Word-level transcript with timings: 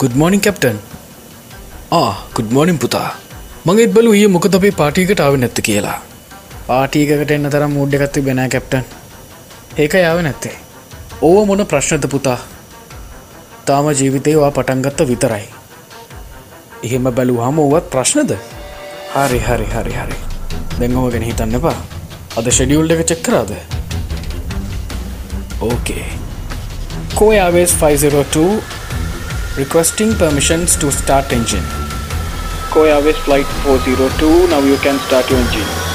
Good 0.00 0.14
මෝනිින් 0.14 0.42
captain 0.46 0.78
ආ 1.90 2.10
good 2.34 2.50
මෝනිින් 2.56 2.78
පුතා. 2.78 3.08
මගේත් 3.66 3.92
බලු 3.94 4.12
ඒ 4.18 4.28
මොකද 4.34 4.54
අපේ 4.58 4.70
පාටිකට 4.80 5.20
ආව 5.24 5.36
නැත්ත 5.42 5.58
කියලා. 5.68 5.98
පාටීකට 6.68 7.34
එන්න 7.36 7.50
තරම් 7.54 7.72
මුඩ්ඩ 7.78 8.04
එකත්ති 8.06 8.24
බෙනෑ 8.28 8.48
කැප්ටන් 8.54 8.84
ඒක 9.82 9.98
යාව 10.02 10.22
නැත්තේ. 10.28 10.56
ඕව 11.22 11.40
මොන 11.46 11.66
ප්‍රශ්නත 11.66 12.08
පුතා? 12.14 12.38
තාම 13.66 13.90
ජීවිතයවා 14.00 14.54
පටන්ගත්ත 14.56 15.06
විතරයි. 15.10 15.46
එහෙම 16.86 17.12
බැලූහම 17.18 17.58
ඕවත් 17.58 17.90
ප්‍රශ්නද? 17.94 18.32
හරි 19.14 19.40
හරි 19.48 19.70
හරි 19.76 20.00
හරි. 20.00 20.18
දැංගම 20.80 21.10
ගැන 21.12 21.30
හිතන්න 21.30 21.60
එපා. 21.60 21.78
අද 22.38 22.48
ෂෙඩියුල්ඩ 22.54 22.92
එක 22.94 23.00
චෙක්කරාද 23.10 23.50
ඕකේ 25.60 26.04
කෝ 27.18 27.30
Airways 27.34 27.72
502 27.78 28.44
requesting 29.58 30.14
permissions 30.14 30.76
to 30.76 30.90
start 30.92 31.32
engine. 31.32 31.64
Koya 32.70 32.94
Airways 32.96 33.18
Flight 33.18 33.46
402, 33.66 34.46
now 34.48 34.60
you 34.60 34.76
can 34.76 34.98
start 35.00 35.28
your 35.28 35.40
engine. 35.40 35.87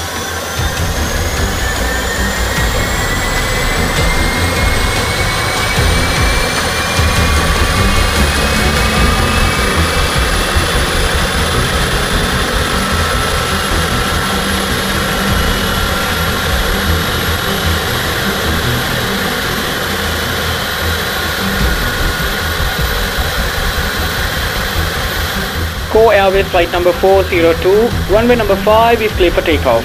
Go 25.94 26.10
Airways 26.10 26.48
flight 26.48 26.72
number 26.72 26.90
402, 26.90 28.12
runway 28.12 28.34
number 28.34 28.56
5 28.56 29.00
is 29.00 29.12
clear 29.12 29.30
for 29.30 29.42
takeoff. 29.42 29.84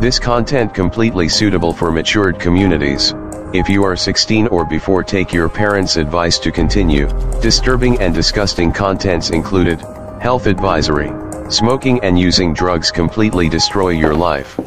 This 0.00 0.20
content 0.20 0.72
completely 0.72 1.28
suitable 1.28 1.72
for 1.72 1.90
matured 1.90 2.38
communities. 2.38 3.12
If 3.52 3.68
you 3.68 3.82
are 3.82 3.96
16 3.96 4.46
or 4.46 4.64
before 4.64 5.02
take 5.02 5.32
your 5.32 5.48
parents' 5.48 5.96
advice 5.96 6.38
to 6.38 6.52
continue. 6.52 7.08
Disturbing 7.42 7.98
and 7.98 8.14
disgusting 8.14 8.70
contents 8.70 9.30
included. 9.30 9.80
Health 10.20 10.46
advisory. 10.46 11.10
Smoking 11.50 11.98
and 12.04 12.16
using 12.16 12.54
drugs 12.54 12.92
completely 12.92 13.48
destroy 13.48 13.88
your 13.88 14.14
life. 14.14 14.60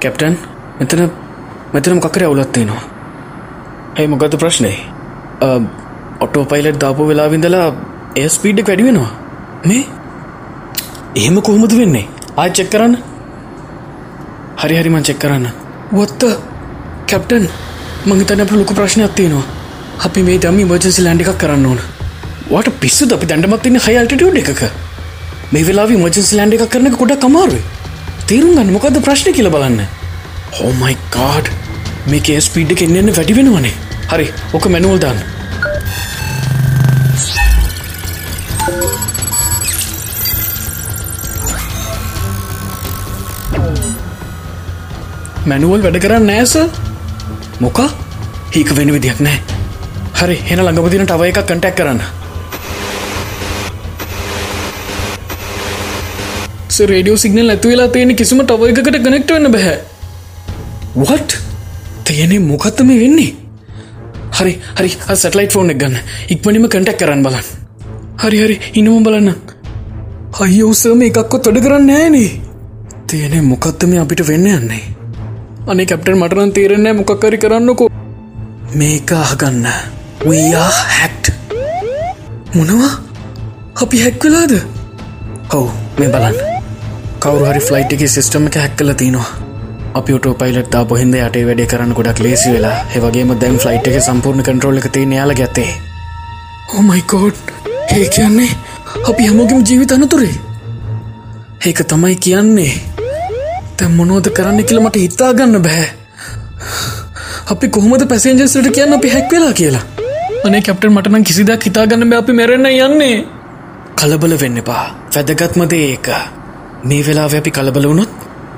Captain 0.00 0.38
මෙතන 0.78 1.04
මෙතන 1.74 1.94
මොකක්කර 1.96 2.24
අවුලත්තිනවා 2.24 2.82
ඇයි 3.96 4.08
මොකද 4.08 4.34
ප්‍රශ්නය 4.36 4.72
auto 6.20 6.44
pilot 6.44 6.80
දාපු 6.80 7.08
වෙලා 7.08 7.28
විඳලා 7.30 7.66
ඒ 8.16 8.28
ස්පීඩ්ඩ 8.28 8.68
වැඩි 8.68 8.84
වෙනවා. 8.84 9.10
මේ? 9.64 9.84
එහෙම 11.14 11.36
කොහොමද 11.42 11.74
වෙන්නේ? 11.80 12.06
ආය 12.36 12.50
චෙක් 12.50 12.70
කරන්න. 12.70 12.96
හරි 14.56 14.78
හරිමන් 14.80 15.06
චෙක් 15.08 15.18
කරන්න. 15.18 15.46
වත්ත 15.92 16.22
කැප්ටන් 17.06 17.46
මංහිතන 18.06 18.40
අප 18.40 18.52
ලොකු 18.52 18.74
ප්‍රශ්නයක් 18.74 19.14
තියෙනවා. 19.14 19.46
අපි 20.06 20.22
මේ 20.22 20.38
දම 20.38 20.60
මර්ජන්සි 20.64 21.06
ලෑන්ඩි 21.06 21.26
එකක් 21.26 21.38
කරන්න 21.38 21.66
ඕන. 21.66 21.80
වට 22.50 22.76
පිස්සු 22.80 23.10
අපි 23.14 23.26
දැන්ඩමත්තින්න 23.26 23.80
හයල්ටටියුඩ් 23.86 24.38
එකක. 24.42 24.62
මේ 25.52 25.66
වෙලා 25.68 25.86
මර්ජන්සි 25.96 26.36
ලෑන්ඩ 26.36 26.58
එකක් 26.58 26.70
කරන 26.70 26.96
කොඩ 26.96 27.14
කමාරුවේ 27.24 27.77
තේරුම් 28.28 28.52
ගන්න 28.56 28.74
මොකද 28.74 28.96
ප්‍රශ්න 29.04 29.32
කියල 29.36 29.48
බලන්න. 29.52 29.80
හෝමයි 30.56 30.96
කාඩ් 31.14 31.46
මේක 32.12 32.28
ස්පීඩ් 32.46 32.74
එක 32.74 32.82
එන්න 32.84 33.08
වැඩි 33.18 33.36
වෙනවනේ. 33.38 33.72
හරි 34.10 34.26
ඕක 34.52 34.66
මැනුවල් 34.74 35.00
දාන්න. 35.04 35.20
මැනුවල් 45.48 45.88
වැඩ 45.88 45.98
කරන්න 46.04 46.28
නෑස 46.32 46.54
මොකා? 47.64 47.88
ඒක 48.58 48.76
වෙන 48.76 48.92
විදියක් 48.98 49.24
නෑ 49.24 49.40
හරි 50.20 50.40
හෙන 50.52 50.66
ළඟපතින 50.66 51.08
ටව 51.08 51.32
එක 51.32 51.44
කටැක් 51.48 51.80
කරන්න. 51.80 52.17
රේඩියෝ 56.86 57.16
සිගනල් 57.16 57.50
ඇතු 57.50 57.68
වෙලා 57.68 57.88
තියෙන 57.88 58.16
කිසිම 58.16 58.42
ටව 58.46 58.72
එකකට 58.72 58.98
කනෙක්ට 59.04 59.30
වන්න 59.34 59.52
බැහැ 59.52 59.78
වට 60.96 61.38
තයනේ 62.04 62.40
මොකත්තම 62.40 62.88
වෙන්නේ? 62.88 63.32
හරි 64.32 64.52
හරි. 64.78 64.90
සටලයිට 65.14 65.52
ෆෝන් 65.52 65.70
එක 65.70 65.78
ගන්න. 65.78 65.96
ඉක්මනිම 66.30 66.68
කටැක් 66.68 66.98
කරන්න 66.98 67.22
බලන්න. 67.22 67.46
හරි 68.22 68.38
හරි. 68.42 68.56
ඉනම 68.74 69.02
බලන්න. 69.04 69.34
අය 70.40 70.62
උසම 70.62 71.02
එකක්කො 71.02 71.38
තොඩ 71.38 71.60
කරන්න 71.60 71.90
ෑනේ. 71.90 72.30
තියනෙ 73.06 73.42
මොකත්තම 73.42 73.92
අපිට 74.00 74.26
වෙන්න 74.28 74.46
යන්නේ? 74.46 74.82
අනේ 75.66 75.86
කැප්ටන් 75.86 76.18
මටරන් 76.18 76.52
තේරෙන්නේ 76.52 76.92
මොකක්කරි 76.92 77.38
කරන්නකෝ. 77.38 77.88
මේක 78.74 79.12
අහගන්න. 79.12 79.66
වයා 80.28 80.70
හැක්ට් 80.94 81.32
මොනවා? 82.54 82.92
අපි 83.82 84.02
හැක්වෙලාද 84.04 84.54
හව් 85.50 85.66
මේ 85.98 86.08
බලන්න. 86.08 86.57
කවරු 87.22 87.44
හරි 87.50 87.60
ෆ්ලයිට් 87.68 87.92
එක 87.94 88.08
සිස්ටම 88.16 88.46
එක 88.48 88.56
හැක්කල 88.62 88.92
තිනවා 89.02 89.28
අපි 89.98 90.18
ට 90.24 90.34
පයිලට 90.40 90.74
පොහින්ද 90.90 91.14
යට 91.18 91.36
වැඩ 91.48 91.62
කරන්න 91.70 91.94
ගොඩක් 91.98 92.20
ලේසි 92.24 92.52
වෙලා. 92.54 92.76
ඒවගේම 92.94 93.32
දැන් 93.42 93.56
ෆ්ලයිට් 93.62 93.88
එක 93.90 93.96
සම්පූර්ණ 94.06 94.44
කටරෝල 94.46 94.78
එක 94.80 94.88
තිය 94.94 95.06
යාල 95.16 95.34
ගැත්තේ. 95.40 95.72
Oh 96.68 96.76
ඕමයිකෝඩ් 96.76 97.36
ඒ 97.96 98.06
කියන්නේ 98.16 98.50
අපි 99.10 99.26
හැමෝගම 99.28 99.64
ජීවිත 99.68 99.92
අනතුරේ. 99.92 100.34
ඒක 101.66 101.82
තමයි 101.90 102.16
කියන්නේ. 102.16 102.72
තැම් 103.76 103.92
මොනෝද 103.98 104.30
කරන්න 104.30 104.64
කියල 104.64 104.80
මට 104.80 105.04
හිතාගන්න 105.06 105.62
බෑ. 105.62 105.86
අපි 107.52 107.68
කොහොමද 107.68 108.08
පැසෙන්ජස්ට 108.08 108.70
කියන්න 108.70 108.98
අපි 108.98 109.14
හැක්වෙලා 109.16 109.52
කියලා? 109.52 109.84
අනේ 110.44 110.62
කැප්ටන් 110.62 110.92
මටනම් 110.92 111.24
කිසිදක් 111.24 111.70
හිතාගන්න 111.70 112.12
අපි 112.22 112.32
මැරෙන්න 112.32 112.66
යන්නේ. 112.66 113.16
කලබල 113.98 114.40
වෙන්න 114.40 114.60
එපා. 114.64 114.84
වැදගත්මද 115.14 115.72
ඒක. 115.72 116.37
මේ 116.84 117.02
වෙලා 117.02 117.26
අපි 117.26 117.50
කලබල 117.50 117.88
වුණොත් 117.88 118.08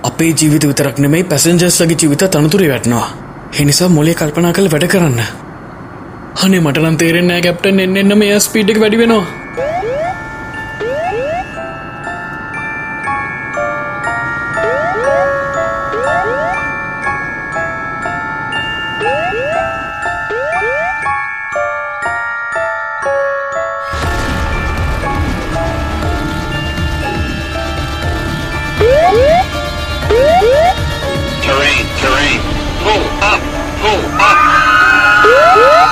අපේ 0.03 0.33
ජීවිත 0.33 0.65
විතරක් 0.67 0.99
නෙමෙයි 0.99 1.25
පැසෙන්ජර්ස්ලගේ 1.25 1.97
ජීවිත 2.03 2.25
තනතුරේ 2.31 2.69
වැටනවා. 2.69 3.09
ඒ 3.53 3.65
නිසා 3.65 3.89
මොලේ 3.89 4.15
කල්පනා 4.15 4.53
කරලා 4.53 4.73
වැඩ 4.73 4.89
කරන්න. 4.89 5.21
අනේ 6.37 6.61
මට 6.61 6.79
නම් 6.79 6.97
තේරෙන්නේ 6.97 7.29
නැහැ 7.31 7.43
කැප්ටන් 7.43 7.81
එන්න 7.81 7.97
එන්න 7.97 8.19
මේ 8.19 8.41
ස්පීඩ් 8.41 8.71
එක 8.71 8.81
වැඩි 8.81 8.99
වෙනවා. 8.99 9.40
Terrain. 35.53 35.91